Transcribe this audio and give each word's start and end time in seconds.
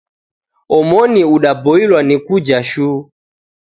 Omoni 0.77 1.21
udaboilwa 1.35 1.99
ni 2.03 2.15
kuja 2.25 2.59
shuu. 2.69 2.99